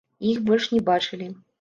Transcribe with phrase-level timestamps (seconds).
[0.23, 1.33] І іх больш не бачылі.